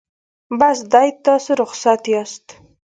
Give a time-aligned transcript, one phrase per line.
[0.59, 2.45] بس دی تاسو رخصت یاست.